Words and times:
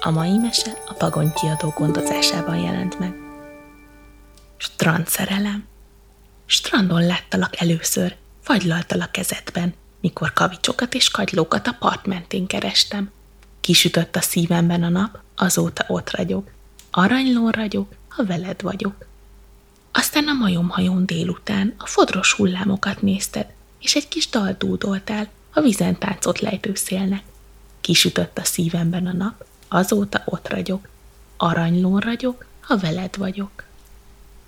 A 0.00 0.10
mai 0.10 0.36
mese 0.36 0.82
a 0.86 0.92
Pagony 0.92 1.32
kiadó 1.32 1.74
gondozásában 1.76 2.56
jelent 2.56 2.98
meg. 2.98 3.14
Strandszerelem. 4.56 5.66
Strandon 6.46 7.06
láttalak 7.06 7.60
először, 7.60 8.16
fagylaltalak 8.40 9.12
kezedben, 9.12 9.74
mikor 10.00 10.32
kavicsokat 10.32 10.94
és 10.94 11.10
kagylókat 11.10 11.66
a 11.66 11.76
part 11.78 12.06
mentén 12.06 12.46
kerestem. 12.46 13.10
Kisütött 13.60 14.16
a 14.16 14.20
szívemben 14.20 14.82
a 14.82 14.88
nap, 14.88 15.18
azóta 15.36 15.84
ott 15.88 16.10
ragyog. 16.10 16.50
Aranylón 16.90 17.50
ragyog, 17.50 17.86
ha 18.08 18.24
veled 18.24 18.62
vagyok. 18.62 19.06
Aztán 19.92 20.28
a 20.28 20.32
majomhajón 20.32 21.06
délután 21.06 21.74
a 21.78 21.86
fodros 21.86 22.32
hullámokat 22.32 23.02
nézted, 23.02 23.46
és 23.80 23.94
egy 23.94 24.08
kis 24.08 24.28
dal 24.28 24.54
dúdoltál, 24.58 25.28
a 25.52 25.60
vizen 25.60 25.98
táncot 25.98 26.40
lejtő 26.40 26.74
szélnek. 26.74 27.22
Kisütött 27.80 28.38
a 28.38 28.44
szívemben 28.44 29.06
a 29.06 29.12
nap, 29.12 29.46
azóta 29.68 30.22
ott 30.24 30.48
ragyog. 30.48 30.80
Aranylón 31.36 32.00
ragyog, 32.00 32.46
ha 32.60 32.76
veled 32.76 33.16
vagyok. 33.16 33.64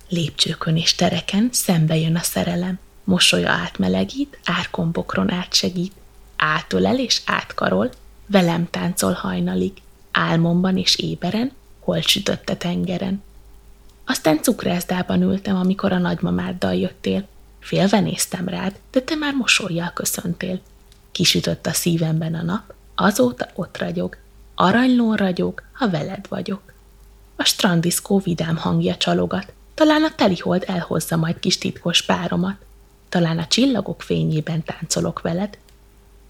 Lépcsőkön 0.09 0.77
és 0.77 0.95
tereken 0.95 1.49
szembe 1.51 1.97
jön 1.97 2.15
a 2.15 2.21
szerelem, 2.21 2.79
mosolya 3.03 3.49
átmelegít, 3.49 4.39
árkombokron 4.43 5.31
átsegít, 5.31 5.93
átölel 6.35 6.99
és 6.99 7.21
átkarol, 7.25 7.91
velem 8.25 8.69
táncol 8.69 9.13
hajnalig, 9.13 9.73
álmomban 10.11 10.77
és 10.77 10.95
éberen, 10.95 11.51
hol 11.79 12.01
sütött 12.01 12.49
a 12.49 12.57
tengeren. 12.57 13.23
Aztán 14.05 14.41
cukrászdában 14.41 15.21
ültem, 15.21 15.55
amikor 15.55 15.91
a 15.91 15.97
nagymamáddal 15.97 16.75
jöttél. 16.75 17.27
Félve 17.59 17.99
néztem 17.99 18.47
rád, 18.47 18.79
de 18.91 19.01
te 19.01 19.15
már 19.15 19.33
mosolyjal 19.33 19.91
köszöntél. 19.93 20.59
Kisütött 21.11 21.65
a 21.65 21.73
szívemben 21.73 22.35
a 22.35 22.41
nap, 22.41 22.73
azóta 22.95 23.49
ott 23.53 23.77
ragyog. 23.77 24.17
Aranylón 24.61 25.15
ragyog, 25.15 25.63
ha 25.73 25.89
veled 25.89 26.25
vagyok. 26.29 26.61
A 27.35 27.43
strandiszkó 27.43 28.19
vidám 28.19 28.57
hangja 28.57 28.95
csalogat, 28.95 29.53
talán 29.73 30.03
a 30.03 30.15
telihold 30.15 30.63
elhozza 30.67 31.15
majd 31.15 31.39
kis 31.39 31.57
titkos 31.57 32.01
páromat. 32.01 32.55
Talán 33.09 33.37
a 33.37 33.47
csillagok 33.47 34.01
fényében 34.01 34.63
táncolok 34.63 35.21
veled. 35.21 35.57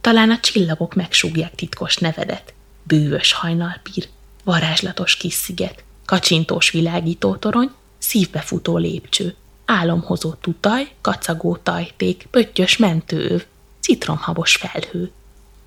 Talán 0.01 0.31
a 0.31 0.39
csillagok 0.39 0.95
megsúgják 0.95 1.55
titkos 1.55 1.97
nevedet. 1.97 2.53
Bűvös 2.83 3.33
hajnalpír, 3.33 4.07
varázslatos 4.43 5.15
kis 5.15 5.33
sziget, 5.33 5.83
kacsintós 6.05 6.69
világító 6.69 7.35
torony, 7.35 7.71
szívbefutó 7.97 8.77
lépcső, 8.77 9.35
álomhozó 9.65 10.33
tutaj, 10.33 10.91
kacagó 11.01 11.57
tajték, 11.63 12.27
pöttyös 12.29 12.77
mentőöv, 12.77 13.45
citromhabos 13.79 14.55
felhő. 14.55 15.11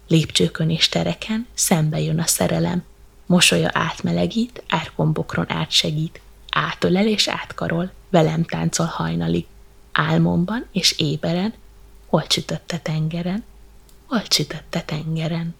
Lépcsőkön 0.08 0.70
és 0.70 0.88
tereken 0.88 1.46
szembe 1.54 2.00
jön 2.00 2.18
a 2.18 2.26
szerelem, 2.26 2.82
mosolya 3.26 3.70
átmelegít, 3.72 4.62
árkombokron 4.68 5.50
átsegít, 5.52 6.20
átölel 6.50 7.06
és 7.06 7.28
átkarol, 7.28 7.90
velem 8.10 8.44
táncol 8.44 8.86
hajnalig, 8.86 9.46
álmomban 9.92 10.66
és 10.72 10.98
éberen, 10.98 11.54
hol 12.06 12.26
csütötte 12.26 12.78
tengeren, 12.78 13.44
hol 14.06 14.22
csütötte 14.22 14.80
tengeren. 14.80 15.54